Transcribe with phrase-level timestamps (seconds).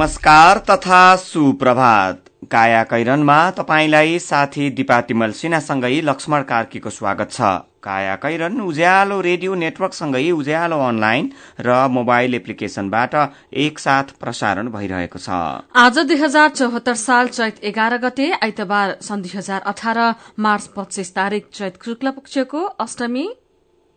[0.00, 7.40] नमस्कार तथा सुप्रभात। काया कैरनमा तपाईँलाई साथी दिपा तिमल सिन्हासँगै लक्ष्मण कार्कीको स्वागत छ।
[7.84, 13.14] काया कैरन उज्यालो रेडियो नेटवर्कसँगै उज्यालो अनलाइन र मोबाइल एप्लिकेशनबाट
[13.54, 15.28] एकसाथ प्रसारण भइरहेको छ।
[15.76, 19.98] आज दुई हजार चौहत्तर साल चैत एघार गते आइतबार सन् दुई हजार अठार
[20.40, 23.26] मार्च पच्चीस तारीक चैत शुक्ल पक्षको अष्टमी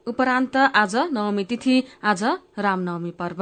[0.07, 2.23] उपरान्त आज नवमी तिथि आज
[2.59, 3.41] रामनवमी पर्व।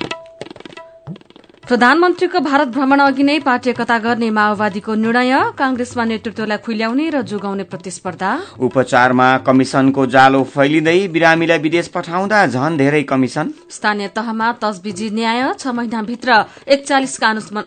[1.63, 7.63] प्रधानमन्त्रीको भारत भ्रमण अघि नै पार्टी एकता गर्ने माओवादीको निर्णय कांग्रेसमा नेतृत्वलाई खुल्याउने र जोगाउने
[7.69, 15.41] प्रतिस्पर्धा। उपचारमा कमिशनको जालो फैलिँदै बिरामीलाई विदेश पठाउँदा झन धेरै कमिशन स्थानीय तहमा तसबिजी न्याय
[15.59, 17.63] छ महिनाभित्र एकचालिस कानून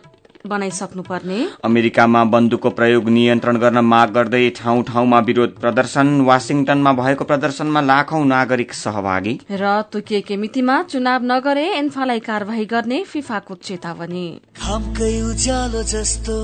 [0.47, 7.81] बनाइसक्नुपर्ने। अमेरिकामा बन्दुकको प्रयोग नियन्त्रण गर्न माग गर्दै ठाउँ ठाउँमा विरोध प्रदर्शन वाशिङटनमा भएको प्रदर्शनमा
[7.81, 14.27] लाखौं नागरिक सहभागी। र तोकिएकै मितिमा चुनाव नगरे एन्फालाई कार्यवाही गर्ने फिफाको चेतावनी।
[14.59, 16.37] हामकै उज्यालो जस्तो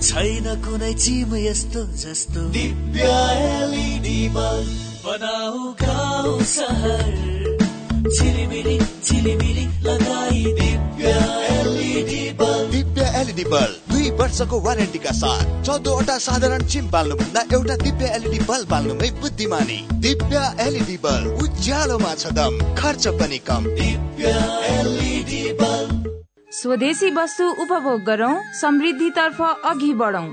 [0.00, 2.40] छैन कुनै चिम यस्तो जस्तो।
[5.04, 7.39] बनाऊ गाउँ सहर।
[8.00, 11.10] झिलिमिली झिलिमिली लगाई Divya
[11.50, 16.86] LED bulb Divya LED bulb दुई वर्षको वारेन्टीका साथ चौधवटा साधारण चिम
[17.54, 23.64] एउटा दिव्य एलइडी बल्ब बाल्नुमै बुद्धिमानी। दिव्य एलइडी बल्ब उज्यालोमा छ दम खर्च पनि कम।
[23.74, 24.32] दिव्य
[24.70, 26.08] एलइडी बल्ब
[26.52, 30.28] स्वदेशी वस्तु उपभोग गरौं समृद्धितर्फ अघि बढौं।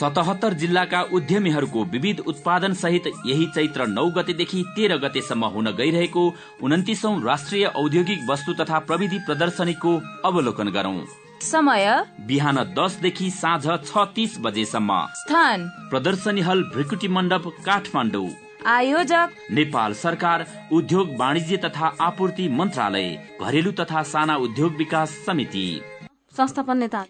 [0.00, 7.22] सतहत्तर जिल्लाका उद्यमीहरूको विविध उत्पादन सहित यही चैत्र नौ गतेदेखि तेह्र गतेसम्म हुन गइरहेको उन्तिसौं
[7.24, 9.92] राष्ट्रिय औद्योगिक वस्तु तथा प्रविधि प्रदर्शनीको
[10.24, 11.04] अवलोकन गरौं।
[11.42, 12.06] समय?
[12.20, 15.68] बिहान दसदेखि साँझ छ तीस बजेसम्म। स्थान?
[15.68, 18.30] प्रदर्शनी हल भ्रिकुटी मण्डप काठमाडौँ।
[18.66, 19.28] आयोजक?
[19.50, 23.08] नेपाल सरकार उद्योग वाणिज्य तथा आपूर्ति मन्त्रालय
[23.42, 25.80] घरेलु तथा साना उद्योग विकास समिति।
[26.36, 27.04] संस्थापन नेता।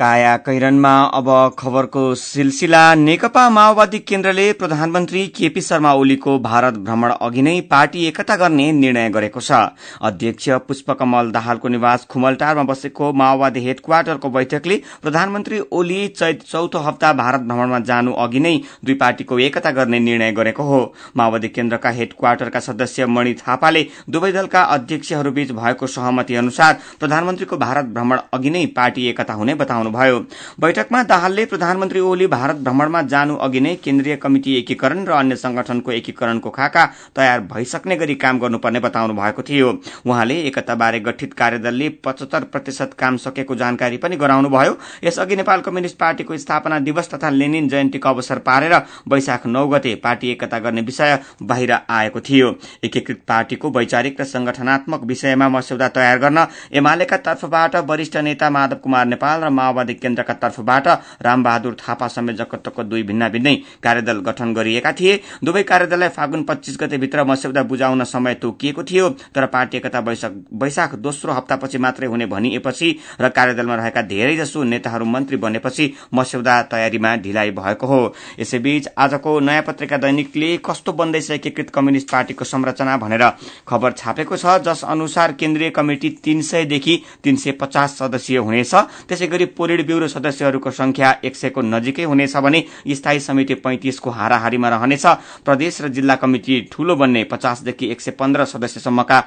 [0.00, 1.26] काया कैरनमा अब
[1.58, 8.36] खबरको सिलसिला। नेकपा माओवादी केन्द्रले प्रधानमन्त्री केपी शर्मा ओलीको भारत भ्रमण अघि नै पार्टी एकता
[8.36, 9.58] गर्ने निर्णय गरेको छ।
[10.02, 17.40] अध्यक्ष पुष्पकमल दाहालको निवास खुमलटारमा बसेको माओवादी हेडक्वार्टरको बैठकले प्रधानमन्त्री ओली चैत चौथो हप्ता भारत
[17.42, 20.80] भ्रमणमा जानु अघि नै दुई पार्टीको एकता गर्ने निर्णय गरेको हो।
[21.16, 28.26] माओवादी केन्द्रका हेडक्वार्टरका सदस्य मणि थापाले दुवै दलका अध्यक्षहरूबीच भएको सहमति अनुसार प्रधानमन्त्रीको भारत भ्रमण
[28.32, 30.18] अघि नै पार्टी एकता हुने बताउनु भयो
[30.60, 35.92] बैठकमा दाहालले प्रधानमन्त्री ओली भारत भ्रमणमा जानु अघि नै केन्द्रीय कमिटी एकीकरण र अन्य संगठनको
[35.92, 36.84] एकीकरणको खाका
[37.16, 39.70] तयार भइसक्ने गरी काम गर्नुपर्ने बताउनु भएको थियो।
[40.06, 46.36] उहाँले एकताबारे गठित कार्यदलले पचहत्तर प्रतिशत काम सकेको जानकारी पनि गराउनुभयो। यसअघि नेपाल कम्युनिष्ट पार्टीको
[46.36, 48.74] स्थापना दिवस तथा लेनिन जयन्तीको अवसर पारेर
[49.08, 55.04] वैशाख नौ गते पार्टी एकता गर्ने विषय बाहिर आएको थियो। एकीकृत पार्टीको वैचारिक र संगठनात्मक
[55.04, 60.88] विषयमा मस्यौदा तयार गर्न एमालेका तर्फबाट वरिष्ठ नेता माधव कुमार नेपाल र माओवादी केन्द्रका तर्फबाट
[61.22, 66.98] रामबहादुर थापा जगतको दुई भिन्न भिन्नै कार्यदल गठन गरिएका थिए। दुवै कार्यदललाई फागुन पच्चीस गते
[66.98, 72.88] भित्र मस्यौदा बुझाउन समय तोकिएको थियो तर पार्टी एकता वैशाख दोस्रो हप्तापछि मात्रै हुने भनिएपछि
[73.20, 79.62] र कार्यदलमा रहेका धेरैजसो नेताहरू मन्त्री बनेपछि मस्यौदा तयारीमा ढिलाइ भएको हो। यसैबीच आजको नयाँ
[79.62, 83.24] पत्रिका दैनिकले कस्तो बन्दैछ एकीकृत कम्युनिष्ट पार्टीको संरचना भनेर
[83.68, 88.74] खबर छापेको छ जस अनुसार केन्द्रीय कमिटी तीन सयदेखि तीन सय पचास सदस्यीय हुनेछ।
[89.08, 94.68] त्यसै गरी पोलिट ब्यूरो सदस्यहरूको संख्या एक सयको नजिकै हुनेछ भने स्थायी समिति पैंतिसको हाराहारीमा
[94.68, 95.06] रहनेछ।
[95.44, 99.20] प्रदेश र जिल्ला कमिटी ठूलो बन्ने पचासदेखि एक सय पन्ध्र सदस्यसम्मका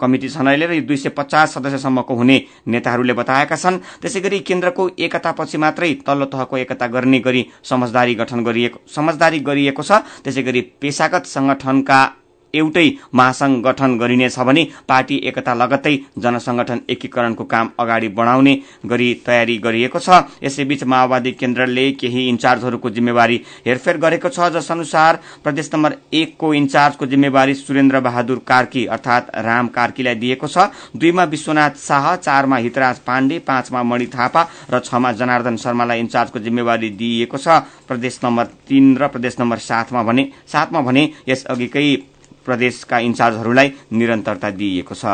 [0.00, 2.36] कमिटी छनैले र दुई सय पचास सदस्यसम्मको हुने
[2.66, 8.42] नेताहरूले बताएका छन्। त्यसै गरी केन्द्रको एकतापछि मात्रै तल्लो तहको एकता गर्ने गरी समझदारी गठन
[8.42, 12.00] गरिएको समझदारी गरिएको छ। त्यसै गरी पेशागत संगठनका
[12.54, 18.54] एउटै महासंघ गठन गरिनेछ भने पार्टी एकता लगत्तै जनसंगठन एकीकरणको काम अगाडि बढाउने
[18.86, 25.20] गरी तयारी गरिएको छ। यसैबीच माओवादी केन्द्रले केही इन्चार्जहरूको जिम्मेवारी हेरफेर गरेको छ जस अनुसार
[25.44, 31.76] प्रदेश नम्बर एकको इन्चार्जको जिम्मेवारी सुरेन्द्र बहादुर कार्की अर्थात राम कार्कीलाई दिएको छ। दुईमा विश्वनाथ
[31.78, 37.48] शाह चारमा हितराज पाण्डे पाँचमा मणि थापा र छमा जनार्दन शर्मालाई इन्चार्जको जिम्मेवारी दिइएको छ।
[37.88, 41.84] प्रदेश नम्बर तीन र प्रदेश नम्बर सातमा भने सातमा भने यसअघिकै
[42.44, 45.04] प्रदेशका इन्चार्जहरूलाई निरन्तरता दिइएको छ।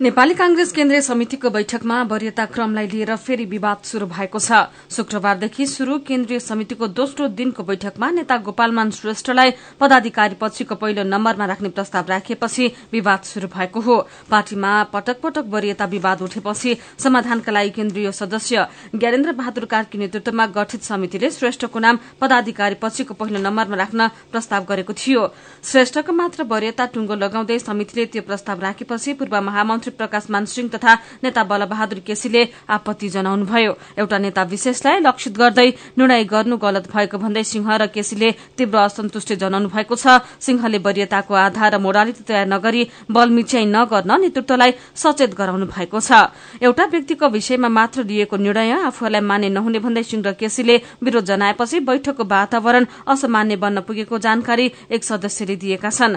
[0.00, 5.98] नेपाली कांग्रेस केन्द्रीय समितिको बैठकमा वरियता क्रमलाई लिएर फेरि विवाद शुरू भएको छ। शुक्रबारदेखि शुरू
[6.04, 9.50] केन्द्रीय समितिको दोस्रो दिनको बैठकमा नेता गोपालमान श्रेष्ठलाई
[9.80, 13.96] पदाधिकारी पछिको पहिलो नम्बरमा राख्ने प्रस्ताव राखिएपछि विवाद शुरू भएको हो।
[14.30, 20.82] पार्टीमा पटक पटक वरियता विवाद उठेपछि समाधानका लागि केन्द्रीय सदस्य ज्ञानेन्द्र बहादुर कार्की नेतृत्वमा गठित
[20.82, 25.22] समितिले श्रेष्ठको नाम पदाधिकारी पछिको पहिलो नम्बरमा राख्न प्रस्ताव गरेको थियो।
[25.64, 26.44] श्रेष्ठको मात्र
[26.74, 32.42] वरियता टुंगो लगाउँदै समितिले त्यो प्रस्ताव राखेपछि पूर्व महामन्त्री प्रकाश मानसिंह तथा नेता बलबहादुर केसीले
[32.68, 38.30] आपत्ति जनाउनुभयो। एउटा नेता विशेषलाई लक्षित गर्दै निर्णय गर्नु गलत भएको भन्दै सिंह र केसीले
[38.58, 44.10] तीव्र असन्तुष्टि जनाउनु भएको छ। सिंहले वरियताको आधार र मोडालिटी तयार नगरी बल मिच्याई नगर्न
[44.20, 50.02] नेतृत्वलाई सचेत गराउनु भएको छ। एउटा व्यक्तिको विषयमा मात्र लिएको निर्णय आफूहरूलाई मान्य नहुने भन्दै
[50.02, 56.16] सिंह र केसीले विरोध जनाएपछि बैठकको वातावरण असामान्य बन्न पुगेको जानकारी एक सदस्यले दिएका छन्।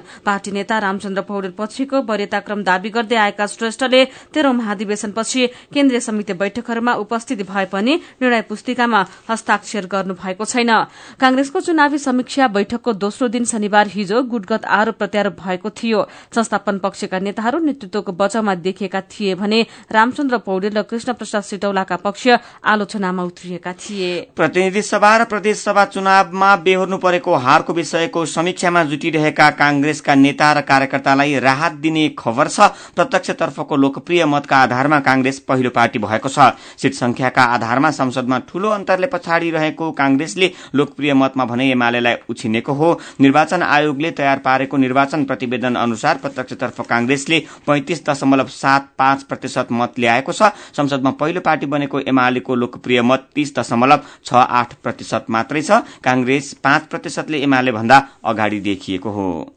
[0.51, 4.03] नेता रामचन्द्र पौडेल पछिको वरियताक्रम दावी गर्दै आएका श्रेष्ठले
[4.33, 10.71] तेह्रौं महाधिवेशनपछि केन्द्रीय समिति बैठकहरूमा उपस्थित भए पनि निर्णय पुस्तिकामा हस्ताक्षर गर्नु भएको छैन।
[11.19, 16.05] कांग्रेसको चुनावी समीक्षा बैठकको दोस्रो दिन शनिबार हिजो गुटगत आरोप प्रत्यारोप भएको थियो।
[16.35, 22.27] संस्थापन पक्षका नेताहरू नेतृत्वको बचाउमा देखिएका थिए भने रामचन्द्र पौडेल र कृष्ण प्रसाद सिटौलाका पक्ष
[22.65, 29.49] आलोचनामा उत्रिएका थिए। प्रतिनिधि सभा र प्रदेश सभा चुनावमा बेहोर्नु परेको हारको विषयको समीक्षामा जुटिरहेका
[29.57, 32.59] कांग्रेसका नेता र कार्यकर्तालाई राहत दिने खबर छ।
[32.95, 39.07] प्रत्यक्षतर्फको लोकप्रिय मतका आधारमा कांग्रेस पहिलो पार्टी भएको छ। सीट संख्याका आधारमा संसदमा ठूलो अन्तरले
[39.07, 45.75] पछाडि रहेको कांग्रेसले लोकप्रिय मतमा भने एमालेलाई उछिनेको हो। निर्वाचन आयोगले तयार पारेको निर्वाचन प्रतिवेदन
[45.77, 51.99] अनुसार प्रत्यक्षतर्फ कांग्रेसले पैंतिस दशमलव सात पाँच प्रतिशत मत ल्याएको छ। संसदमा पहिलो पार्टी बनेको
[52.07, 58.03] एमालेको लोकप्रिय मत तीस दशमलव छ आठ प्रतिशत मात्रै छ। कांग्रेस पाँच प्रतिशतले एमाले भन्दा
[58.25, 59.56] अगाडि देखिएको हो।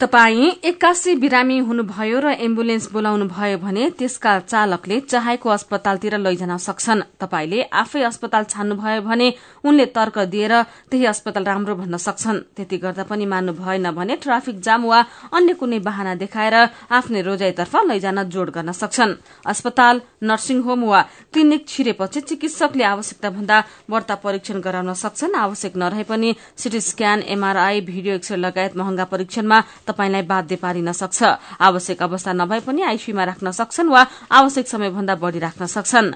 [0.00, 7.02] तपाई एक्कासी बिरामी हुनुभयो र एम्बुलेन्स बोलाउनु भयो भने त्यसका चालकले चाहेको अस्पतालतिर लैजान सक्छन्।
[7.18, 9.28] तपाईले आफै अस्पताल छान्नुभयो भने
[9.66, 10.54] उनले तर्क दिएर
[10.86, 15.00] त्यही अस्पताल राम्रो भन्न सक्छन्। त्यति गर्दा पनि मान्नु भएन भने ट्राफिक जाम वा
[15.34, 16.54] अन्य कुनै बहाना देखाएर
[16.94, 19.18] आफ्नै रोजाइतर्फ लैजान जोड गर्न सक्छन्।
[19.50, 21.02] अस्पताल नर्सिङ होम वा
[21.34, 23.58] क्लिनिक छिरेपछि चिकित्सकले आवश्यकता भन्दा
[23.90, 29.58] बढ़ता परीक्षण गराउन सक्छन्। आवश्यक नरहे पनि CT scan MRI video x-ray लगायत महँगा परीक्षणमा
[29.88, 31.22] तपाईलाई बाध्य पारिन सक्छ।
[31.60, 36.12] आवश्यक अवस्था नभए पनि आइसीयूमा राख्न सक्छन् वा आवश्यक समयभन्दा बढ़ी राख्न सक्छन्।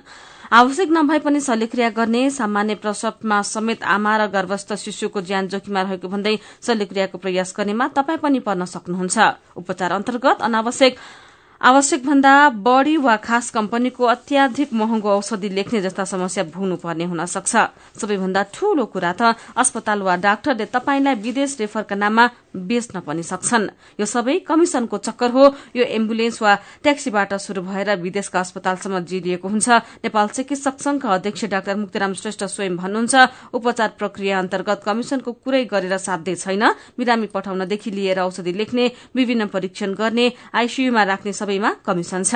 [0.52, 6.08] आवश्यक नभए पनि शल्यक्रिया गर्ने सामान्य प्रसवमा समेत आमा र गर्भस्थ शिशुको ज्यान जोखिममा रहेको
[6.08, 9.16] भन्दै शल्यक्रियाको प्रयास गर्नेमा तपाई पनि पर्न सक्नुहुन्छ।
[9.56, 10.96] उपचार अन्तर्गत अनावश्यक
[11.60, 17.24] आवश्यक भन्दा बढ़ी वा खास कम्पनीको अत्याधिक महँगो औषधि लेख्ने जस्ता समस्या भोग्नु पर्ने हुन
[17.24, 17.54] सक्छ।
[18.02, 23.68] सबैभन्दा ठूलो कुरा त अस्पताल वा डाक्टरले तपाईलाई विदेश रेफरका नाममा बेच्न पनि सक्छन्।
[24.00, 25.44] यो सबै कमिशनको चक्कर हो।
[25.76, 29.68] यो एम्बुलेन्स वा ट्याक्सीबाट शुरू भएर विदेशका अस्पतालसम्म जिरिएको हुन्छ।
[30.04, 33.14] नेपाल चिकित्सक संघका अध्यक्ष डाक्टर मुक्तिराम श्रेष्ठ स्वयं भन्नुहुन्छ
[33.54, 36.64] उपचार प्रक्रिया अन्तर्गत कमिशनको कुरै गरेर साध्य छैन।
[36.98, 42.34] बिरामी पठाउनदेखि लिएर औषधि लेख्ने विभिन्न परीक्षण गर्ने आइसीयूमा राख्ने सबैमा कमिशन छ।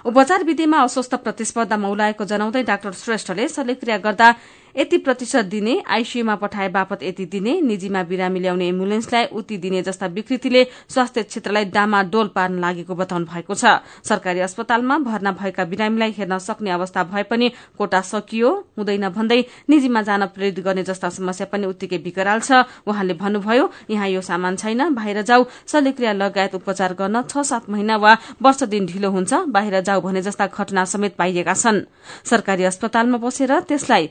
[0.00, 4.28] उपचार विधिमा अस्वस्थ प्रतिस्पर्धा मौलाएको जनाउँदै डाक्टर श्रेष्ठले शल्यक्रिया गर्दा
[4.76, 10.06] यति प्रतिशत दिने आइसीयूमा पठाए बापत यति दिने निजीमा बिरामी ल्याउने एम्बुलेन्सलाई उति दिने जस्ता
[10.08, 13.64] विकृतिले स्वास्थ्य क्षेत्रलाई डामाडोल पार्न लागेको बताउनु भएको छ।
[14.04, 20.02] सरकारी अस्पतालमा भर्ना भएका बिरामीलाई हेर्न सक्ने अवस्था भए पनि कोटा सकियो। हुँदैन भन्दै निजीमा
[20.02, 24.94] जान प्रेरित गर्ने जस्ता समस्या पनि उत्तिकै विकराल छ। उहाँले भन्नुभयो यहाँ यो सामान छैन
[24.94, 29.80] बाहिर जाऊ। शल्यक्रिया लगायत उपचार गर्न छ सात महिना वा वर्ष दिन ढिलो हुन्छ बाहिर
[29.80, 31.84] जाऊ भने जस्ता घटना समेत पाइएका छन्।
[32.24, 34.08] सरकारी अस्पतालमा बसेर त्यसलाई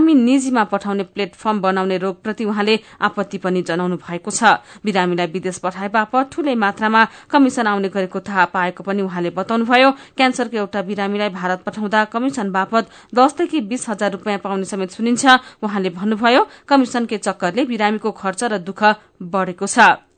[0.00, 5.88] बिरामी निजीमा पठाउने प्लेटफर्म बनाउने रोगप्रति उहाँले आपत्ति पनि जनाउनु भएको छ। बिरामीलाई विदेश पठाए
[5.92, 11.60] बापत ठूलै मात्रामा कमिशन आउने गरेको थाहा पाएको पनि उहाँले बताउनुभयो। क्यान्सरको एउटा बिरामीलाई भारत
[11.68, 15.24] पठाउँदा कमिशन बापत दसदेखि बीस हजार रूपियाँ पाउने समेत सुनिन्छ।
[15.60, 18.80] उहाँले भन्नुभयो कमिशनकै चक्करले बिरामीको खर्च र दुःख
[19.20, 20.08] बढ़ेको छ।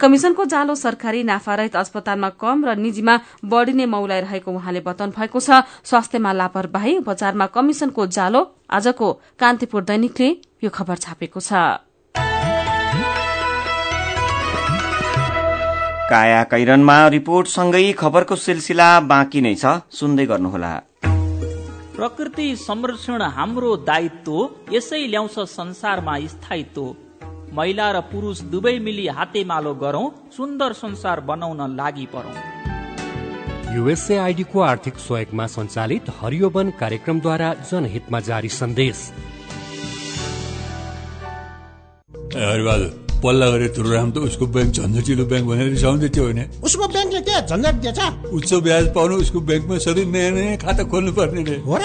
[0.00, 5.64] कमिशनको जालो सरकारी नाफारहित अस्पतालमा कम र निजीमा बढ़ी नै मौलाइरहेको उहाँले बताउनु भएको छ।
[5.84, 9.06] स्वास्थ्यमा लापरवाही उपचारमा कमिशनको जालो। आजको
[9.38, 10.28] कान्तिपुर दैनिकले
[10.64, 11.52] यो खबर छापेको छ।
[16.10, 20.72] काया कैरनमा रिपोर्टसँगै खबरको सिलसिला बाँकी नै छ। सुन्दै गर्नुहोला।
[21.94, 24.34] प्रकृति संरक्षण हाम्रो दायित्व
[24.72, 27.09] यसै ल्याउँछ संसारमा स्थायित्व।
[27.52, 32.36] महिला र पुरुष दुवै मिली हातेमालो गरौं सुन्दर संसार बनाउन लागि परौं।
[33.74, 38.98] युएसएआईडीको आर्थिक सहयोगमा सञ्चालित हरियो वन कार्यक्रमद्वारा जनहितमा जारी सन्देश।
[43.22, 47.34] पल्ला गरे तुरुराम त उसको ब्याङ्क झन्झटिलो ब्याङ्क भनेर रिसाउँदै थियो भने उसको ब्याङ्कले के
[47.46, 48.00] झन्झट दिएछ।
[48.32, 51.84] उच्च ब्याज पाउनु उसको ब्याङ्कमा सधैँ नयाँ नयाँ खाता खोल्नु पर्ने रे हो र?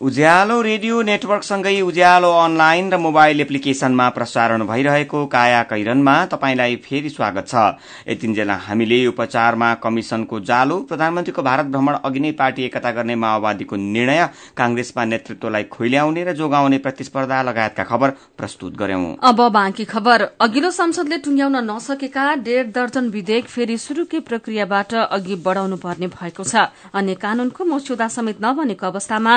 [0.00, 7.46] उज्यालो रेडियो नेटवर्कसँगै उज्यालो अनलाइन र मोबाइल एप्लिकेशनमा प्रसारण भइरहेको काया कैरनमा तपाईँलाई फेरि स्वागत
[7.48, 7.54] छ।
[8.06, 14.22] यतिन्जेल हामीले उपचारमा कमिशनको जालो प्रधानमन्त्रीको भारत भ्रमण अघि नै पार्टी एकता गर्ने माओवादीको निर्णय
[14.54, 21.18] कांग्रेसमा नेतृत्वलाई खोइल्याउने र जोगाउने प्रतिस्पर्धा लगायतका खबर प्रस्तुत गर्यौं। अब बाँकी खबर। अघिल्लो संसदले
[21.26, 27.64] टुङ्ग्याउन नसकेका डेढ दर्जन विधेयक फेरि शुरूकै प्रक्रियाबाट अघि बढ़ाउनु पर्ने भएको छ। अन्य कानूनको
[27.66, 29.36] मस्यौदा समेत नबनेको अवस्थामा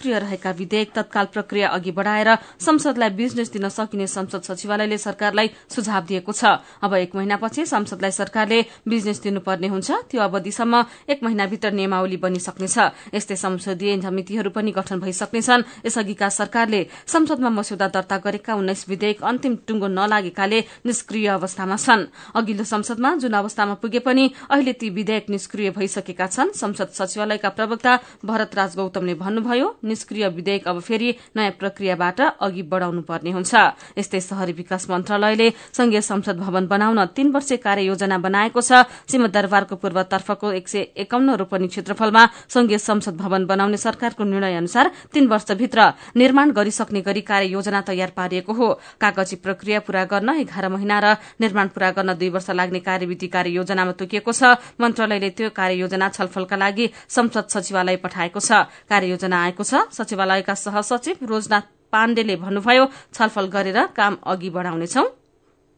[0.00, 2.28] निष्क्रिय रहेका विधेयक तत्काल प्रक्रिया अघि बढ़ाएर
[2.58, 8.64] संसदलाई बिजनेस दिन सकिने संसद सचिवालयले सरकारलाई सुझाव दिएको छ। अब एक महिनापछि संसदलाई सरकारले
[8.88, 12.76] बिजनेस दिनुपर्ने हुन्छ। त्यो अवधिसम्म एक महिनाभित्र नियमावली बनिसक्नेछ।
[13.12, 19.54] यस्तै संसदीय समितिहरू पनि गठन भइसक्नेछन्। यसअघिका सरकारले संसदमा मस्यौदा दर्ता गरेका उन्नाइस विधेयक अन्तिम
[19.68, 22.08] टुङ्गो नलागेकाले निष्क्रिय अवस्थामा छन्।
[22.40, 27.92] अघिल्लो संसदमा जुन अवस्थामा पुगे पनि अहिले ती विधेयक निष्क्रिय भइसकेका छन्। संसद सचिवालयका प्रवक्ता
[28.24, 33.52] भरत राज गौतमले भन्नुभयो निष्क्रिय विधेयक अब फेरि नयाँ प्रक्रियाबाट अघि बढ़ाउनु पर्ने हुन्छ।
[33.98, 39.76] यस्तै शहरी विकास मन्त्रालयले संघीय संसद भवन बनाउन तीन वर्ष कार्य योजना बनाएको छ। सिंहदरबारको
[39.76, 45.80] पूर्वतर्फको एक सय एकाउन्न रोपनी क्षेत्रफलमा संघीय संसद भवन बनाउने सरकारको निर्णय अनुसार तीन वर्षभित्र
[46.16, 48.68] निर्माण गरिसक्ने गरी कार्य योजना तयार पारिएको हो।
[49.00, 53.50] कागजी प्रक्रिया पूरा गर्न एघार महिना र निर्माण पूरा गर्न दुई वर्ष लाग्ने कार्यविधि कार्य
[53.50, 59.64] योजनामा तोकिएको छ। मन्त्रालयले त्यो कार्य योजना छलफलका लागि संसद सचिवालय पठाएको छ। कार्ययोजना आएको
[59.64, 62.84] छ सचिवालयका सहसचिव रोजनाथ पाण्डेले भन्नुभयो
[63.14, 65.06] छलफल गरेर काम अघि बढ़ाउनेछौं।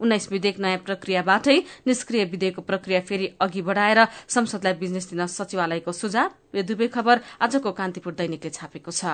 [0.01, 1.57] उन्नाइस विधेयक नयाँ प्रक्रियाबाटै
[1.87, 7.73] निष्क्रिय विधेयकको प्रक्रिया फेरि अघि बढ़ाएर संसदलाई बिजनेस दिन सचिवालयको सुझाव यो दुवै खबर आजको
[7.73, 9.05] कान्तिपुर दैनिकले छापेको छ।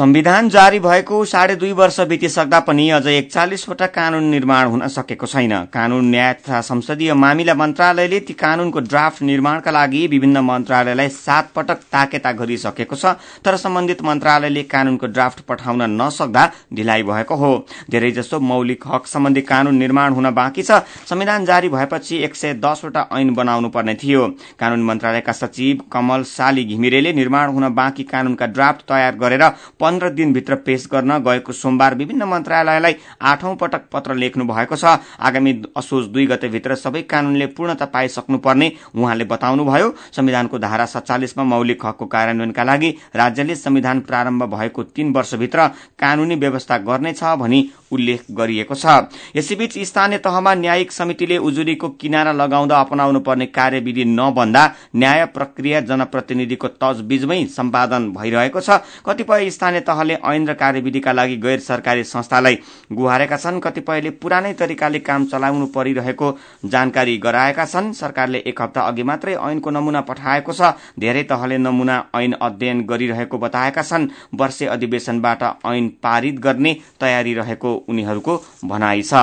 [0.00, 5.52] संविधान जारी भएको साढे दुई वर्ष बितिसक्दा पनि अझ एकचालिसवटा कानून निर्माण हुन सकेको छैन।
[5.72, 11.82] कानून न्याय तथा संसदीय मामिला मन्त्रालयले ती कानूनको ड्राफ्ट निर्माणका लागि विभिन्न मन्त्रालयलाई सात पटक
[11.92, 13.12] ताकेता गरिसकेको छ
[13.44, 17.52] तर सम्बन्धित मन्त्रालयले कानूनको ड्राफ्ट पठाउन नसक्दा ढिलाइ भएको हो।
[17.90, 20.80] धेरैजसो मौलिक हक सम्बन्धी कानून निर्माण हुन बाँकी छ।
[21.10, 24.26] संविधान जारी भएपछि एक सय दसवटा ऐन बनाउनु पर्ने थियो।
[24.60, 29.48] कानून मन्त्रालयका सचिव कमल साली घिमिरेले निर्माण हुन बाँकी कानूनका ड्राफ्ट तयार गरेर
[29.90, 34.84] पन्ध्र दिनभित्र पेश गर्न गएको सोमबार विभिन्न मन्त्रालयलाई आठौं पटक पत्र लेख्नु भएको छ।
[35.20, 42.06] आगामी असोज दुई गतेभित्र सबै कानूनले पूर्णता पाइसक्नुपर्ने उहाँले बताउनुभयो। संविधानको धारा सत्तालिसमा मौलिक हकको
[42.06, 45.66] कार्यान्वयनका लागि राज्यले संविधान प्रारम्भ भएको तीन वर्षभित्र
[45.98, 47.60] कानूनी व्यवस्था गर्नेछ भनी
[47.92, 54.64] उल्लेख गरिएको छ। यसैबीच स्थानीय तहमा न्यायिक समितिले उजुरीको किनारा लगाउँदा अपनाउनु पर्ने कार्यविधि नबन्दा
[54.96, 61.60] न्याय प्रक्रिया जनप्रतिनिधिको तजबीजमै सम्पादन भइरहेको छ। कतिपय स्थानीय तहले ऐन र कार्यविधिका लागि गैर
[61.60, 62.58] सरकारी संस्थालाई
[62.92, 69.02] गुहारेका छन्। कतिपयले पुरानै तरिकाले काम चलाउनु परिरहेको जानकारी गराएका छन्। सरकारले एक हप्ता अघि
[69.02, 75.42] मात्रै ऐनको नमूना पठाएको छ। धेरै तहले नमूना ऐन अध्ययन गरिरहेको बताएका छन्। वर्षे अधिवेशनबाट
[75.66, 79.14] ऐन पारित गर्ने तयारी रहेको उनीहरूको भनाइ छ।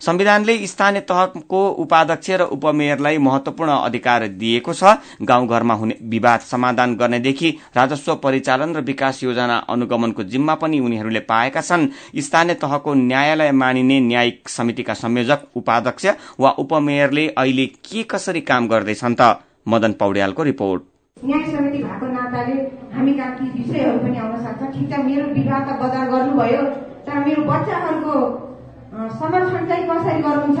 [0.00, 7.50] संविधानले स्थानीय तहको उपाध्यक्ष र उपमेयरलाई महत्वपूर्ण अधिकार दिएको छ। गाउँघरमा हुने विवाद समाधान गर्नेदेखि
[7.76, 14.00] राजस्व परिचालन र विकास योजना अनुगमनको जिम्मा पनि उनीहरूले पाएका छन्। स्थानीय तहको न्यायालय मानिने
[14.00, 16.06] न्यायिक समितिका संयोजक उपाध्यक्ष
[16.40, 19.40] वा उपमेयरले अहिले के कसरी काम गर्दैछन् त?
[19.68, 20.82] मदन पौड्यालको रिपोर्ट।
[21.16, 22.54] न्याय समिति भएको नाताले
[22.94, 24.62] हामी कहाँ ती विषयहरू पनि आउन सक्छ?
[24.74, 26.62] ठिक छ मेरो विवाह त बजार गर्नुभयो।
[27.06, 28.14] तर मेरो बच्चाहरूको
[29.18, 30.60] संरक्षण चाहिँ कसरी गर्नुहुन्छ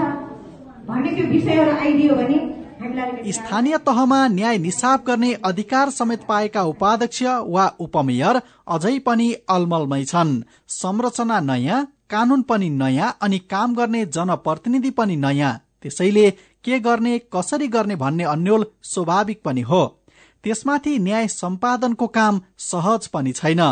[0.88, 2.38] भन्ने त्यो विषयहरू आइदियो भने
[3.32, 7.22] स्थानीय तहमा न्याय निसाब गर्ने अधिकार समेत पाएका उपाध्यक्ष
[7.54, 10.32] वा उपमेयर अझै पनि अलमलमै छन्।
[10.70, 16.30] संरचना नयाँ कानून पनि नयाँ अनि काम गर्ने जनप्रतिनिधि पनि नयाँ। त्यसैले
[16.64, 19.82] के गर्ने कसरी गर्ने भन्ने अन्यल स्वाभाविक पनि हो।
[20.44, 23.62] त्यसमाथि न्याय सम्पादनको काम सहज पनि छैन।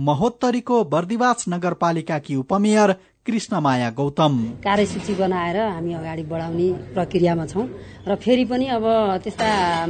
[0.00, 2.92] महोत्तरीको बर्दिवास नगरपालिकाकी उपमेयर
[3.26, 7.66] कृष्णमाया गौतम। कार्यसूची बनाएर हामी अगाडि बढाउने प्रक्रियामा छौँ
[8.08, 8.84] र फेरि पनि अब
[9.24, 9.86] त्यस्ता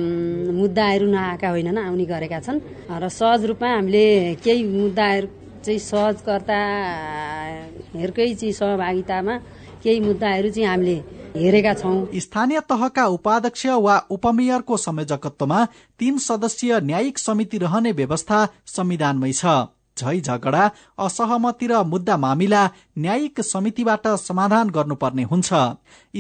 [0.59, 5.27] मुद्दाहरू नआएका होइनन् आउने गरेका छन् र सहज रूपमा हामीले केही मुद्दाहरू
[5.63, 9.35] चाहिँ सहजकर्ताहरूकै चाहिँ सहभागितामा
[9.83, 10.97] केही मुद्दाहरू चाहिँ हामीले
[11.39, 15.65] हेरेका छौँ। स्थानीय तहका उपाध्यक्ष वा उपमेयरको संयोजकत्वमा
[16.01, 19.47] तीन सदस्यीय न्यायिक समिति रहने व्यवस्था संविधानमै छ।
[19.99, 20.69] झै झगडा
[20.99, 22.63] असहमति र मुद्दा मामिला
[22.99, 25.53] न्यायिक समितिबाट समाधान गर्नुपर्ने हुन्छ।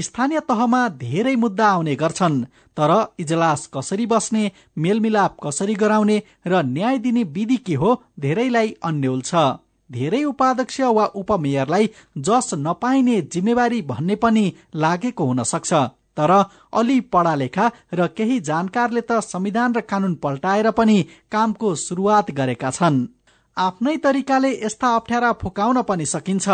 [0.03, 2.45] स्थानीय तहमा धेरै मुद्दा आउने गर्छन्
[2.77, 9.21] तर इजलास कसरी बस्ने मेलमिलाप कसरी गराउने र न्याय दिने विधि के हो धेरैलाई अन्यल
[9.21, 9.35] छ।
[9.91, 15.73] धेरै उपाध्यक्ष वा उपमेयरलाई जस नपाइने जिम्मेवारी भन्ने पनि लागेको हुन सक्छ।
[16.17, 16.31] तर
[16.75, 20.97] अलि पढालेखा र केही जानकारले त संविधान र कानून पल्टाएर पनि
[21.33, 23.07] कामको सुरुवात गरेका छन्।
[23.57, 26.47] आफ्नै तरिकाले यस्ता अप्ठ्यारा फुकाउन पनि सकिन्छ।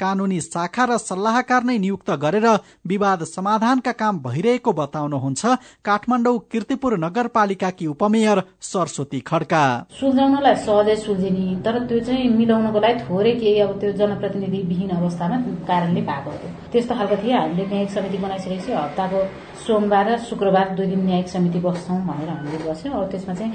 [0.00, 2.46] कानूनी शाखा र सल्लाहकार नै नियुक्त गरेर
[2.86, 5.42] विवाद समाधानका काम भइरहेको बताउनुहुन्छ
[5.84, 13.34] काठमाडौँ किर्तिपुर नगरपालिकाकी उपमेयर सरस्वती खड्का। सुल्झाउनलाई सहजै सुल्झिने तर त्यो चाहिँ मिलाउनको लागि थोरै
[13.42, 15.36] केही अब त्यो जनप्रतिनिधि विहीन अवस्थामा
[15.68, 19.18] कारणले भएको हो। त्यस्तो खालको थियो हामीले न्यायिक समिति बनाइसकेपछि हप्ताको
[19.66, 23.52] सोमबार र शुक्रबार दुई दिन न्यायिक समिति बस्छौँ भनेर हामीले बस्यौँ। अब त्यसमा चाहिँ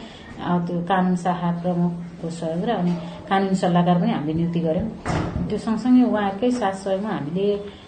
[0.66, 2.92] त्यो कानुन शाखा प्रमुखको सहयोग र अनि
[3.28, 7.47] कानुनी सल्लाहकार पनि हामीले नियुक्ति गर्यौँ त्यो सँगसँगै उहाँहरूकै साथ सहयोगमा हामीले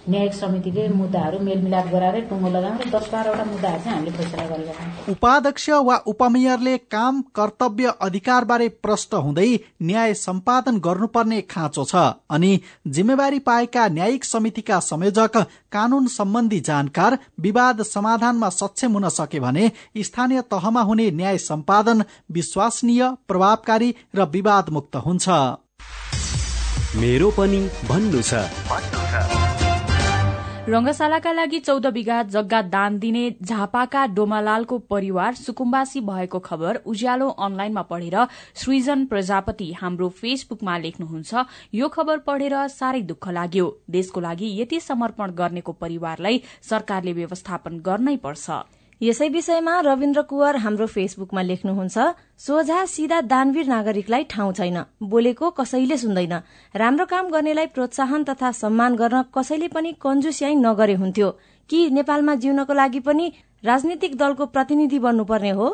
[0.09, 4.73] न्यायिक समितिले मुद्दाहरू मेलमिलाप गराएर टुङ्गो लगाउँ र दस बाह्रवटा मुद्दाहरू चाहिँ हामीले फैसला गरेका
[4.73, 9.49] छौँ। उपाध्यक्ष वा उपमेयरले काम कर्तव्य अधिकारबारे प्रष्ट हुँदै
[9.81, 11.95] न्याय सम्पादन गर्नुपर्ने खाँचो छ
[12.29, 12.51] अनि
[12.89, 15.37] जिम्मेवारी पाएका न्यायिक समितिका संयोजक
[15.71, 19.71] कानून सम्बन्धी जानकार विवाद समाधानमा सक्षम हुन सके भने
[20.03, 25.29] स्थानीय तहमा हुने न्याय सम्पादन विश्वसनीय प्रभावकारी र विवाद मुक्त हुन्छ।
[26.91, 28.33] मेरो पनि भन्नु छ।
[30.69, 37.81] रंगशालाका लागि चौध बिघा जग्गा दान दिने झापाका डोमालालको परिवार सुकुम्बासी भएको खबर उज्यालो अनलाइनमा
[37.81, 38.17] पढेर
[38.55, 45.31] सृजन प्रजापति हाम्रो फेसबुकमा लेख्नुहुन्छ। यो खबर पढेर साह्रै दुःख लाग्यो। देशको लागि यति समर्पण
[45.31, 48.49] गर्नेको परिवारलाई सरकारले व्यवस्थापन गर्नै पर्छ।
[49.01, 51.97] यसै विषयमा रविन्द्र कुवर हाम्रो फेसबुकमा लेख्नुहुन्छ
[52.37, 56.33] सोझा सिधा दानवीर नागरिकलाई ठाउँ छैन। बोलेको कसैले सुन्दैन।
[56.75, 61.29] राम्रो काम गर्नेलाई प्रोत्साहन तथा सम्मान गर्न कसैले पनि कन्जुस्याई नगरे हुन्थ्यो।
[61.69, 63.25] कि नेपालमा जिउनको लागि पनि
[63.65, 65.67] राजनीतिक दलको प्रतिनिधि बन्नुपर्ने हो?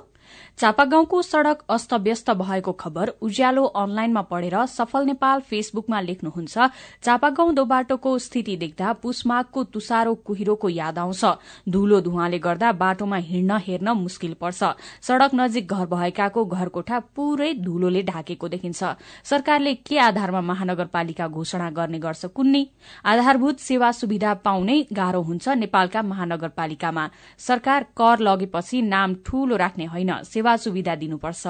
[0.58, 6.58] चापागाउँको सड़क अस्तव्यस्त भएको खबर उज्यालो अनलाइनमा पढेर सफल नेपाल फेसबुकमा लेख्नुहुन्छ
[7.04, 11.26] चापागाउँ दोबाटोको स्थिति देख्दा पुसमाघको तुसारो कुहिरोको याद आउँछ।
[11.70, 14.63] धुलो धुवाले गर्दा बाटोमा हिँड्न हेर्न मुस्किल पर्छ।
[15.02, 18.84] सड़क नजिक घर भएकाको घरकोठा पूरै धुलोले ढाकेको देखिन्छ।
[19.24, 22.63] सरकारले के आधारमा महानगरपालिका घोषणा गर्ने गर्छ कुन्नी?
[23.06, 30.13] आधारभूत सेवा सुविधा पाउनै गाह्रो हुन्छ नेपालका महानगरपालिकामा। सरकार कर लगेपछि नाम ठूलो राख्ने होइन।
[30.48, 31.48] सेवा सुविधा दिनुपर्छ।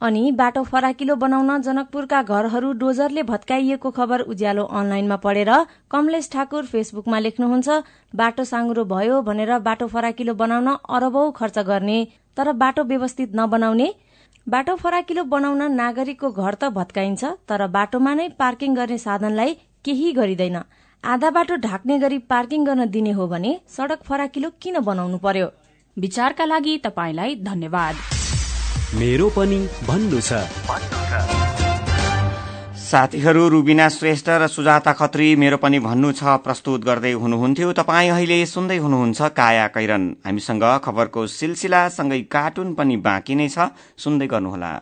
[0.00, 5.50] अनि बाटो फराकिलो बनाउन जनकपुरका घरहरू डोजरले भत्काइएको खबर उज्यालो अनलाइनमा पढेर
[5.90, 7.68] कमलेश ठाकुर फेसबुकमा लेख्नुहुन्छ
[8.12, 11.98] बाटो साँगुरो भयो भनेर बाटो फराकिलो बनाउन अरबौं खर्च गर्ने
[12.36, 13.88] तर बाटो व्यवस्थित नबनाउने।
[14.46, 20.60] बाटो फराकिलो बनाउन नागरिकको घर त भत्काइन्छ तर बाटोमा नै पार्किङ गर्ने साधनलाई केही गरिँदैन।
[21.04, 25.48] आधा बाटो ढाक्ने गरी पार्किङ गर्न दिने हो भने सड़क फराकिलो किन बनाउनु पर्यो?
[25.96, 27.94] विचारका लागि तपाईँलाई धन्यवाद।
[28.96, 30.32] मेरो पनि भन्नु छ।
[32.82, 38.38] साथीहरू रुबिना श्रेष्ठ र सुजाता खत्री मेरो पनि भन्नु छ प्रस्तुत गर्दै हुनुहुन्थ्यो। तपाईँ अहिले
[38.46, 44.72] सुन्दै हुनुहुन्छ काया कैरन। हामीसँग खबरको सिलसिला सँगै कार्टुन पनि बाँकी नै छ। सुन्दै गर्नुहोला।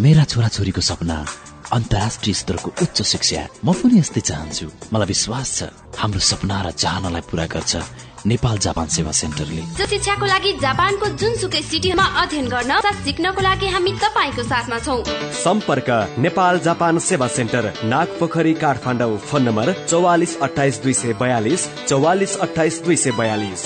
[0.00, 1.18] मेरा छोराछोरीको सपना
[1.72, 5.60] अन्तर्राष्ट्रिय स्तरको उच्च शिक्षा। म पनि यस्तै चाहन्छु। मलाई विश्वास छ
[6.00, 7.72] हाम्रो सपना र चाहनालाई पूरा गर्छ।
[8.26, 12.72] नेपाल जापान सेवा सेन्टरले। शिक्षाको लागि जापानको जुनसुकै सिटीमा अध्ययन गर्न
[13.04, 14.96] सिक्नको लागि हामी तपाईँको साथमा छौ।
[15.42, 21.68] सम्पर्क नेपाल जापान सेवा सेन्टर नाग पोखरी काठमाडौँ फोन नम्बर चौवालिस अठाइस दुई सय बयालिस
[21.86, 23.62] चौवालिस अठाइस दुई सय बयालिस।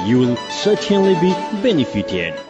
[0.00, 2.49] You'll certainly be benefited.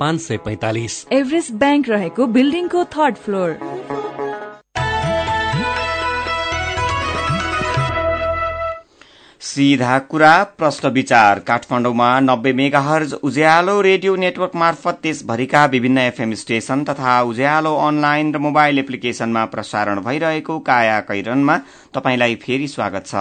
[0.00, 3.58] पाँच सय पैतालिस। एभरेस्ट ब्याङ्क रहेको बिल्डिङको थर्ड फ्लोर।
[9.40, 16.84] सीधा कुरा प्रश्न विचार। काठमाडौँमा नब्बे मेगाहर्ज उज्यालो रेडियो नेटवर्क मार्फत देशभरिका विभिन्न एफएम स्टेशन
[16.84, 21.56] तथा उज्यालो अनलाइन र मोबाइल एप्लिकेशनमा प्रसारण भइरहेको काया कैरनमा
[21.94, 23.14] तपाईँलाई फेरि स्वागत छ।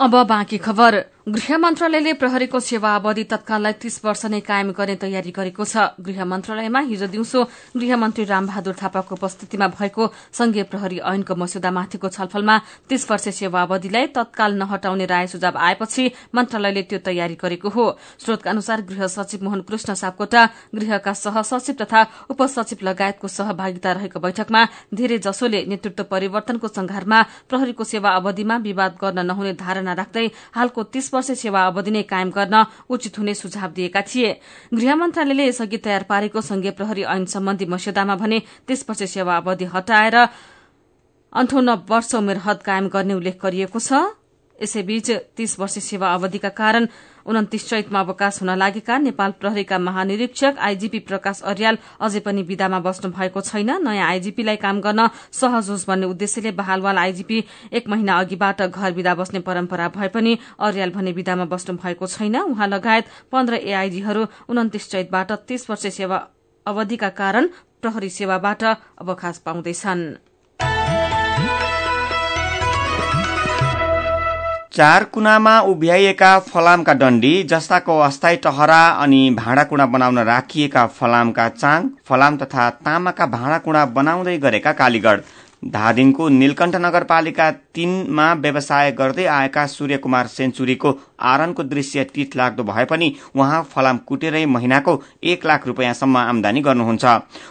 [0.00, 5.30] अब बाँकी खबर। गृह मन्त्रालयले प्रहरीको सेवा अवधि तत्काललाई तीस वर्ष नै कायम गर्ने तयारी
[5.30, 7.42] गरेको छ। गृह मन्त्रालयमा हिजो दिउँसो
[7.78, 12.56] गृहमन्त्री रामबहादुर थापाको उपस्थितिमा भएको संघीय प्रहरी ऐनको मस्यौदामाथिको छलफलमा
[12.90, 17.86] तीस वर्ष सेवा अवधिलाई तत्काल नहटाउने राय सुझाव आएपछि मन्त्रालयले त्यो तयारी गरेको हो।
[18.18, 20.42] स्रोतका अनुसार गृह सचिव मोहन कृष्ण सापकोटा
[20.74, 22.02] गृहका सहसचिव तथा
[22.34, 29.26] उपसचिव लगायतको सहभागिता रहेको बैठकमा धेरै जसोले नेतृत्व परिवर्तनको संघारमा प्रहरीको सेवा अवधिमा विवाद गर्न
[29.30, 30.26] नहुने धारणा राख्दै
[30.58, 34.30] हालको तीस वर्ष सेवा अवधि नै कायम गर्न उचित हुने सुझाव दिएका थिए।
[34.74, 39.64] गृह मन्त्रालयले यसअघि तयार पारेको संघीय प्रहरी ऐन सम्बन्धी मस्यौदामा भने तीस वर्ष सेवा अवधि
[39.74, 40.16] हटाएर
[41.32, 43.92] अन्ठाउन्न वर्ष उमेर हद कायम गर्ने उल्लेख गरिएको छ।
[44.58, 46.86] यसैबीच तीस वर्ष सेवा अवधिका कारण
[47.26, 53.10] उन्तिस चैतमा अवकाश हुन लागेका नेपाल प्रहरीका महानिरीक्षक आईजीपी प्रकाश अर्याल अझै पनि विदामा बस्नु
[53.10, 58.62] भएको छैन। नयाँ आईजीपीलाई काम गर्न सहज होस् भन्ने उद्देश्यले बहालवाल आईजीपी एक महिना अघिबाट
[58.62, 63.54] घर विदा बस्ने परम्परा भए पनि अर्याल भने विदामा बस्नु भएको छैन। उहाँ लगायत पन्ध्र
[63.62, 66.26] एआईजीहरू उन्तिस चैतबाट तीस वर्ष सेवा
[66.66, 67.46] अवधिका कारण
[67.82, 70.31] प्रहरी सेवाबाट अवकाश पाउँदैछन्।
[74.74, 82.36] चार कुनामा उभ्याइएका फलामका डण्डी जस्ताको अस्थायी टहरा अनि भाँडाकुँडा बनाउन राखिएका फलामका चाङ फलाम
[82.36, 85.20] तथा तामाका भाँडाकुँडा बनाउँदै गरेका कालीगढ़।
[85.62, 90.92] धादिङको नीलकण्ठ नगरपालिका तीनमा व्यवसाय गर्दै आएका सूर्यकुमार सेन्चुरीको
[91.24, 97.04] आरनको दृश्य तीत लाग्दो भए पनि उहाँ फलाम कुटेरै महिनाको एक लाख रुपियाँसम्म आमदानी गर्नुहुन्छ।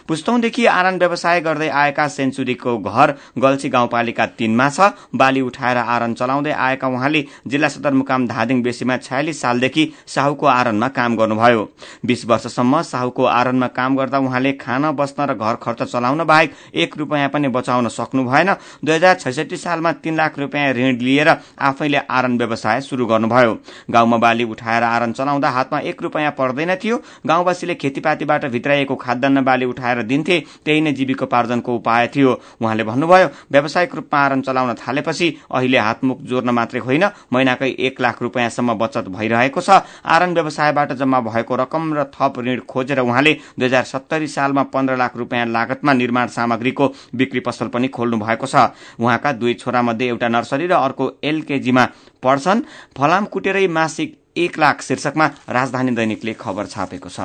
[0.08, 6.52] पुस्तौंदेखि आरन व्यवसाय गर्दै आएका सेन्चुरीको घर गल्छी गाउँपालिका तीनमा छ। बाली उठाएर आरन चलाउँदै
[6.52, 11.68] आएका उहाँले जिल्ला सदरमुकाम धादिङ बेसीमा छयालिस सालदेखि साहुको आरनमा काम गर्नुभयो।
[12.06, 16.96] बीस वर्षसम्म साहुको आरनमा काम गर्दा उहाँले खान बस्न र घर खर्च चलाउन बाहेक एक
[16.98, 18.54] रुपियाँ पनि बचाउन सक्नु भएन।
[18.84, 21.28] दुई हजार छैसठी सालमा तीन लाख रुपियाँ ऋण लिएर
[21.60, 23.58] आफैले आरन व्यवसाय शुरू गर्नुभयो।
[23.90, 26.96] गाउँमा बाली उठाएर आरन चलाउँदा हातमा एक रुपियाँ पर्दैन थियो।
[27.26, 33.94] गाउँवासीले खेतीपातीबाट भित्राइएको खाद्यान्न बाली उठाएर दिन्थे त्यही नै जीविकोपार्जनको उपाय थियो। उहाँले भन्नुभयो व्यावसायिक
[33.94, 39.60] रूपमा आरन चलाउन थालेपछि अहिले हातमुख जोड्न मात्रै होइन महिनाकै एक लाख रुपियाँसम्म बचत भइरहेको
[39.60, 44.62] छ। आरन व्यवसायबाट जम्मा भएको रकम र थप ऋण खोजेर उहाँले दुई हजार सत्तरी सालमा
[44.72, 48.70] पन्ध्र लाख रुपियाँ लागतमा निर्माण सामग्रीको बिक्री पसल पनि खोल्नु भएको छ।
[49.00, 51.84] उहाँका दुई छोरा मध्ये एउटा नर्सरी र अर्को एलकेजीमा
[52.22, 52.64] पढ्छन्।
[52.96, 57.20] फलाम कुटेरै मासिक एक लाख शीर्षकमा राजधानी दैनिकले खबर छापेको छ।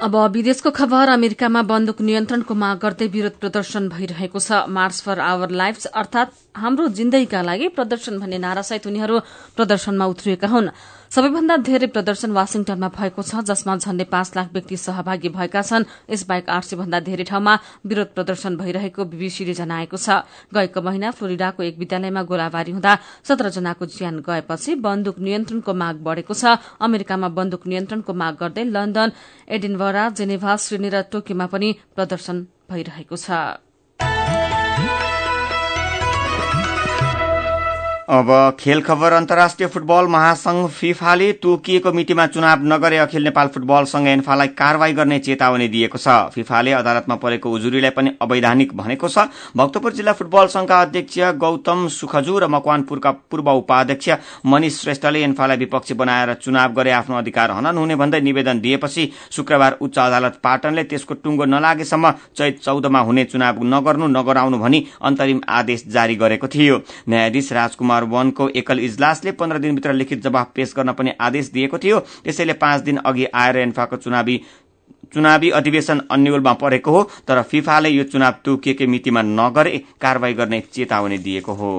[0.00, 5.50] अब विदेशको खबर अमेरिकामा बन्दुक नियन्त्रणको माग गर्दै विरोध प्रदर्शन भइरहेको छ। मार्च फर आवर
[5.52, 9.20] लाइफ अर्थात हाम्रो जिन्दगीका लागि प्रदर्शन भन्ने नारासहित उनीहरू
[9.56, 10.72] प्रदर्शनमा उत्रिएका हुन्।
[11.10, 16.46] सबैभन्दा धेरै प्रदर्शन वाशिङटनमा भएको छ जसमा झण्डै पाँच लाख व्यक्ति सहभागी भएका छन्। यसबाहेक
[16.46, 20.22] आठ सय भन्दा धेरै ठाउँमा विरोध प्रदर्शन भइरहेको बीबीसीले जनाएको छ।
[20.54, 22.92] गएको महिना फ्लोरिडाको एक विद्यालयमा गोलाबारी हुँदा
[23.26, 29.08] सत्र जनाको ज्यान गएपछि बन्दुक नियन्त्रणको माग बढ़ेको छ। अमेरिकामा बन्दुक नियन्त्रणको माग गर्दै लन्डन
[29.50, 31.68] एडिनबरा जेनेभा श्रेणी र टोकियोमा पनि
[31.98, 32.36] प्रदर्शन
[32.70, 33.66] भइरहेको छ।
[38.10, 44.06] अब खेल खबर अन्तर्राष्ट्रिय फुटबल महासंघ फिफाले तोकिएको मितिमा चुनाव नगरे अखिल नेपाल फुटबल संघ
[44.08, 49.92] एन्फालाई कारवाही गर्ने चेतावनी दिएको छ। फिफाले अदालतमा परेको उजुरीलाई पनि अवैधानिक भनेको छ। भक्तपुर
[49.92, 54.08] जिल्ला फुटबल संघका अध्यक्ष गौतम सुखजु र मकवानपुरका पूर्व उपाध्यक्ष
[54.46, 59.78] मनिष श्रेष्ठले एन्फालाई विपक्षी बनाएर चुनाव गरे आफ्नो अधिकार हनन हुने भन्दै निवेदन दिएपछि शुक्रबार
[59.80, 65.84] उच्च अदालत पाटनले त्यसको टुङ्गो नलागेसम्म चैत चौधमा हुने चुनाव नगर्नु नगराउनु भनी अन्तरिम आदेश
[65.88, 70.92] जारी गरेको थियो। न्यायाधीश राजकुमार नम्बर वनको एकल इजलासले पन्ध्र दिनभित्र लिखित जवाफ पेश गर्न
[70.92, 74.40] पनि आदेश दिएको थियो। त्यसैले पाँच दिन अघि आएर एन्फाको चुनावी
[75.14, 81.18] चुनावी अधिवेशन अन्यलमा परेको हो तर फिफाले यो चुनाव तोकिएकै मितिमा नगरे कारवाही गर्ने चेतावनी
[81.18, 81.72] दिएको हो।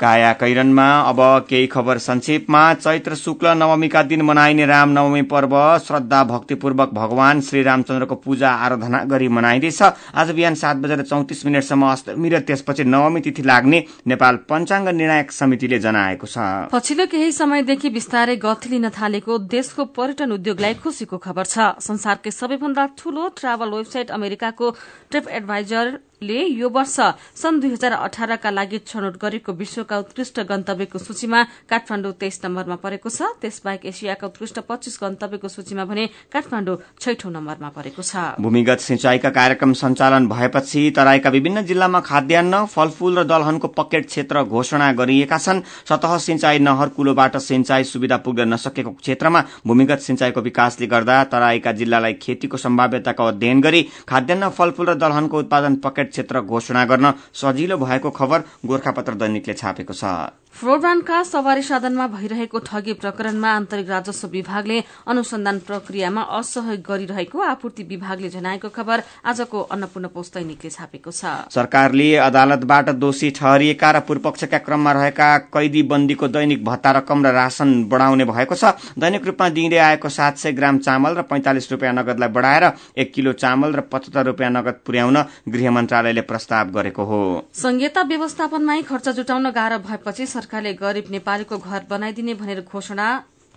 [0.00, 6.22] काया कैरनमा अब केही खबर संक्षेपमा। चैत्र शुक्ल नवमीका दिन मनाइने राम नवमी पर्व श्रद्धा
[6.24, 12.28] भक्तिपूर्वक भगवान श्री रामचन्द्रको पूजा आराधना गरी मनाइँदैछ। आज बिहान सात बजेर चौतिस मिनटसम्म अष्टमी
[12.28, 18.36] र त्यसपछि नवमी तिथि लाग्ने नेपाल पञ्चाङ्ग निर्णायक समितिले जनाएको छ। पछिल्लो केही समयदेखि बिस्तारै
[18.38, 24.70] गति लिन थालेको देशको पर्यटन उद्योगलाई खुशीको खबर छ। संसारकै सबैभन्दा ठूलो ट्राभल वेबसाइट अमेरिकाको
[25.10, 26.94] ट्रिप एडभाइजर ले यो वर्ष
[27.38, 33.08] सन् दुई हजार अठारका लागि छनौट गरेको विश्वका उत्कृष्ट गन्तव्यको सूचीमा काठमाडौँ तेइस नम्बरमा परेको
[33.08, 39.30] छ। त्यसबाहेक एसियाका उत्कृष्ट पच्चीस गन्तव्यको सूचीमा भने काठमाडौँ छैठौं नम्बरमा परेको छ। भूमिगत सिंचाईका
[39.30, 45.62] कार्यक्रम सञ्चालन भएपछि तराईका विभिन्न जिल्लामा खाद्यान्न फलफूल र दलहनको पकेट क्षेत्र घोषणा गरिएका छन्।
[45.86, 52.18] सतह सिंचाई नहर कुलोबाट सिंचाई सुविधा पुग्न नसकेको क्षेत्रमा भूमिगत सिंचाईको विकासले गर्दा तराईका जिल्लालाई
[52.18, 58.10] खेतीको सम्भाव्यताको अध्ययन गरी खाद्यान्न फलफूल र दलहनको उत्पादन पकेट क्षेत्र घोषणा गर्न सजिलो भएको
[58.10, 60.04] खबर गोर्खापत्र दैनिकले छापेको छ।
[60.54, 68.28] फ्लोरब्रान्डका सवारी साधनमा भइरहेको ठगी प्रकरणमा आन्तरिक राजस्व विभागले अनुसन्धान प्रक्रियामा असहयोग गरिरहेको आपूर्ति विभागले
[68.28, 74.92] जनाएको खबर आजको अन्नपूर्ण पोस्ट दैनिकले छापेको छ। सरकारले अदालतबाट दोषी ठहरिएका र पूर्वपक्षका क्रममा
[74.92, 80.08] रहेका कैदी बन्दीको दैनिक भत्ता रकम र राशन बढ़ाउने भएको छ। दैनिक रूपमा दिइँदै आएको
[80.08, 82.64] सात सय ग्राम चामल र पैंतालिस रूपियाँ नगदलाई बढ़ाएर
[82.98, 87.22] एक किलो चामल र पचहत्तर रूपियाँ नगद पुर्याउन गृह मन्त्रालयले प्रस्ताव गरेको हो।
[87.54, 93.06] संहिता व्यवस्थापनमै खर्च जुटाउन गाह्रो भएपछि सरकारले गरीब नेपालीको घर बनाइदिने भनेर घोषणा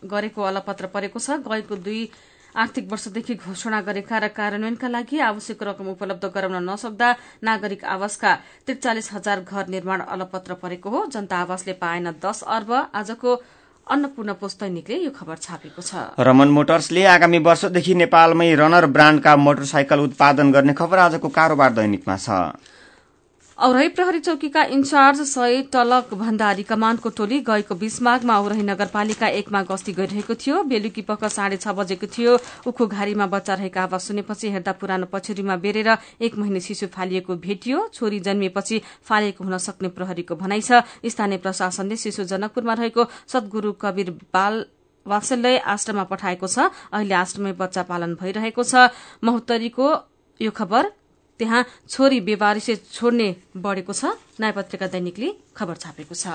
[0.04, 2.02] गरेको अलपत्र परेको छ। गएको दुई
[2.52, 8.32] आर्थिक वर्षदेखि घोषणा गरेका र कार्यान्वयनका लागि आवश्यक रकम उपलब्ध गराउन नसक्दा नागरिक आवासका
[8.66, 13.30] त्रिचालिस हजार घर निर्माण अलपत्र परेको हो। जनता आवासले पाएन दस अर्ब। आजको
[13.88, 20.00] अन्नपूर्ण पोस्ट दैनिकले यो खबर छापेको छ। रमन मोटर्सले आगामी वर्षदेखि नेपालमै रनर ब्रान्डका मोटरसाइकल
[20.02, 22.30] उत्पादन गर्ने खबर आजको कारोबार दैनिकमा छ।
[23.58, 29.62] औरही प्रहरी चौकीका इन्चार्ज सय टलक भण्डारी कमानको टोली गएको बीस माघमा औरही नगरपालिका एकमा
[29.64, 34.50] गस्ती गरिरहेको थियो। बेलुकी पख साढे छ बजेको थियो। उखु घारीमा बच्चा रहेका आवाज सुनेपछि
[34.50, 35.90] हेर्दा पुरानो पछुरीमा बेरेर
[36.22, 41.96] एक महिने शिशु फालिएको भेटियो। छोरी जन्मिएपछि फालिएको हुन सक्ने प्रहरीको भनाइ छ। स्थानीय प्रशासनले
[41.98, 44.66] शिशु जनकपुरमा रहेको सद्गुरू कवीर बाल
[45.06, 48.90] वात्सल्य आश्रममा पठाएको छ। अहिले आश्रममै बच्चा पालन भइरहेको छ।
[49.22, 49.92] महोत्तरीको
[50.40, 50.92] यो खबर।
[51.42, 56.28] त्यहाँ छोरी बेवारिसे छोड्ने बढ़ेको छ। नयाँ पत्रिका दैनिकले खबर छापेको छ।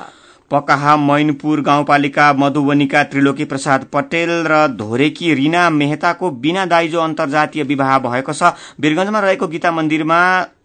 [0.50, 7.98] पकाहा मैनपुर गाउँपालिका मधुबनीका त्रिलोकी प्रसाद पटेल र धोरेकी रीना मेहताको बिना दाइजो अन्तर्जातीय विवाह
[7.98, 10.18] भएको छ। वीरगंजमा रहेको गीता मन्दिरमा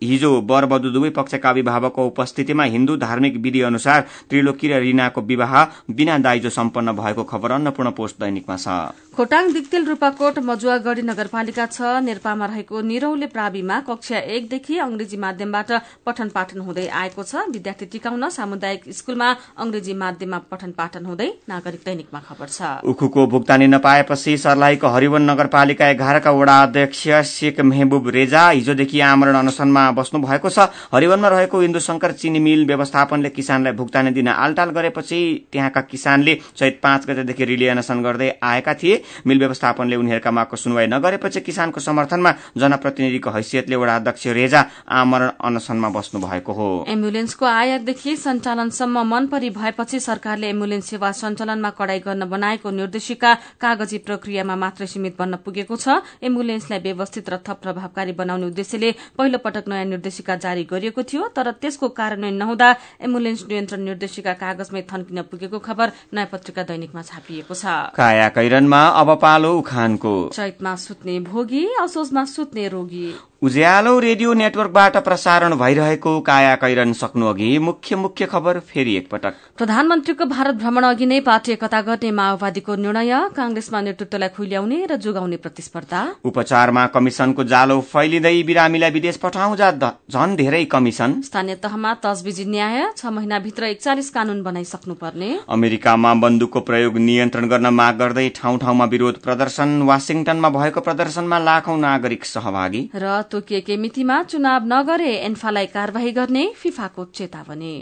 [0.04, 5.54] हिजो वर वधु दुवै पक्षका अभिभावकको उपस्थितिमा हिन्दू धार्मिक विधि अनुसार त्रिलोकी र रीनाको विवाह
[5.90, 12.06] बिना दाइजो सम्पन्न भएको खबर अन्नपूर्ण पोस्ट दैनिकमा छ। खोटाङ दिक्तेल रूपाकोट मजुवागढ़ी नगरपालिका छ।
[12.06, 15.72] नेर्पामा रहेको निरौले प्राविमा कक्षा एकदेखि अंग्रेजी माध्यमबाट
[16.06, 19.30] पठन पाठन हुँदै आएको छ। विद्यार्थी टिकाउन सामुदायिक स्कूलमा
[19.62, 25.88] अंग्रेजी माध्यममा पठन पाठन हुँदै नागरिक दैनिकमा खबर छ। उखुको भुक्तानी नपाएपछि सर्लाहीको हरिवन नगरपालिका
[25.89, 31.80] एघारका वडा अध्यक्ष शेख मेहबुब रेजा हिजोदेखि आमरण अनसनमा बस्नु भएको छ। हरिवनमा रहेको इन्दु
[31.80, 35.19] शंकर चिनी मिल व्यवस्थापनले किसानलाई भुक्तानी दिन आलटाल गरेपछि
[35.51, 40.88] त्यहाँका किसानले चैत पाँच गतेदेखि रिले अनसन गर्दै आएका थिए। मिल व्यवस्थापनले उनीहरूका मागको सुनवाई
[40.88, 48.15] नगरेपछि किसानको समर्थनमा जनप्रतिनिधिको हैसियतले वडा अध्यक्ष रेजा आमरण अनसनमा बस्नु भएको हो। एम्बुलेन्सको आयातदेखि
[48.17, 55.15] सञ्चालनसम्म मनपरी भएपछि सरकारले एम्बुलेन्स सेवा सञ्चालनमा कडाई गर्न बनाएको निर्देशिका कागजी प्रक्रियामा मात्रै सीमित
[55.20, 60.63] बन्न पुगेको छ। एम्बुलेन्सलाई व्यवस्थित र थप प्रभावकारी बनाउने उद्देश्यले पहिलो पटक नयाँ निर्देशिका जारी
[60.72, 62.70] गरिएको थियो तर त्यसको कार्यान्वयन नहुँदा
[63.02, 67.65] एम्बुलेन्स नियन्त्रण निर्देशिका कागजमै थन्किन पुगेको खबर नयाँ पत्रिका दैनिकमा छापिएको छ।
[67.96, 75.54] काया कैरनमा अब पालो उखानको। चैतमा सुत्ने भोगी असोजमा सुत्ने रोगी। उज्यालो रेडियो नेटवर्कबाट प्रसारण
[75.58, 81.19] भइरहेको काया कैरन सक्नु अघि मुख्य मुख्य खबर फेरि एकपटक। प्रधानमन्त्रीको भारत भ्रमण अघि नै
[81.21, 88.36] पार्टी एकता गर्ने माओवादीको निर्णय कांग्रेसमा नेतृत्वलाई खुल्याउने र जोगाउने प्रतिस्पर्धा। उपचारमा कमिशनको जालो फैलिँदै
[88.43, 89.71] बिरामीलाई विदेश पठाउँदा
[90.12, 97.01] झन धेरै कमिशन स्थानीय तहमा तजबिजी न्याय छ महिनाभित्र एकचालिस कानून बनाइसक्नुपर्ने। अमेरिकामा बन्दुकको प्रयोग
[97.10, 103.30] नियन्त्रण गर्न माग गर्दै ठाउँ ठाउँमा विरोध प्रदर्शन वासिङटनमा भएको प्रदर्शनमा लाखौं नागरिक सहभागी। र
[103.32, 107.76] तोकिएकै मितिमा चुनाव नगरे एन्फालाई कार्यवाही गर्ने फिफाको चेतावनी।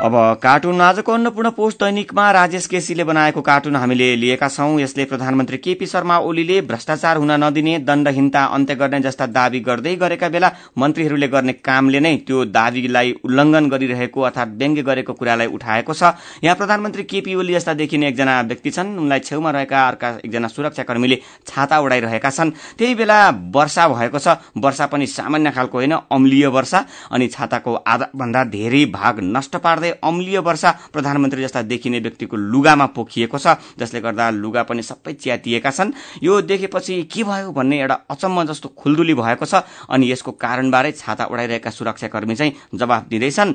[0.00, 5.58] अब कार्टुन आजको अन्नपूर्ण पोस्ट दैनिकमा राजेश केसीले बनाएको कार्टुन हामीले लिएका छौं। यसले प्रधानमन्त्री
[5.58, 11.28] केपी शर्मा ओलीले भ्रष्टाचार हुन नदिने दण्डहीनता अन्त्य गर्ने जस्ता दावी गर्दै गरेका बेला मन्त्रीहरूले
[11.28, 17.04] गर्ने कामले नै त्यो दावीलाई उल्लंघन गरिरहेको अर्थात व्यङ्ग्य गरेको कुरालाई उठाएको छ। यहाँ प्रधानमन्त्री
[17.04, 22.30] केपी ओली जस्ता देखिने एकजना व्यक्ति छन्। उनलाई छेउमा रहेका अर्का एकजना सुरक्षाकर्मीले छाता उडाइरहेका
[22.30, 23.20] छन्। त्यही बेला
[23.52, 28.84] वर्षा भएको छ। वर्षा पनि सामान्य खालको होइन अम्लीय वर्षा। अनि छाताको आधा भन्दा धेरै
[28.96, 34.62] भाग नष्ट पार्दै अम्लीय वर्षा प्रधानमन्त्री जस्ता देखिने व्यक्तिको लुगामा पोखिएको छ जसले गर्दा लुगा
[34.62, 39.62] पनि सबै च्यातिएका छन्। यो देखेपछि के भयो भन्ने एउटा अचम्म जस्तो खुल्दुली भएको छ
[39.88, 43.54] अनि यसको कारणबारे छाता उडाइरहेका सुरक्षाकर्मी चाहिँ जवाफ दिँदैछन्।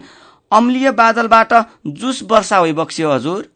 [0.52, 1.54] अम्लीय बादलबाट
[1.88, 3.48] जुस वर्षा बक्सियो हजुर।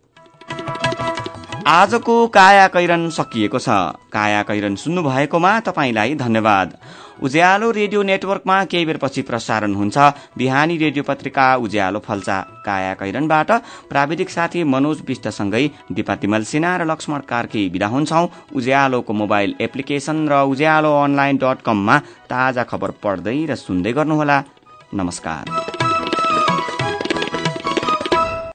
[1.67, 3.69] आजको काया कैरन सकिएको छ।
[4.09, 6.77] काया कैरन सुन्नु भएकोमा तपाईँलाई धन्यवाद।
[7.21, 9.97] उज्यालो रेडियो नेटवर्कमा केही बेरपछि प्रसारण हुन्छ।
[10.37, 13.51] बिहानी रेडियो पत्रिका उज्यालो फल्चा। काया कैरनबाट
[13.89, 18.23] प्राविधिक साथी मनोज विष्टसँगै दिपा तिमल सिन्हा र लक्ष्मण कार्की विदा हुन्छौ।
[18.55, 21.97] उज्यालोको मोबाइल एप्लिकेशन र उज्यालो अनलाइन डट कममा
[22.31, 24.37] ताजा खबर पढ्दै र सुन्दै गर्नुहोला।
[24.93, 25.78] नमस्कार।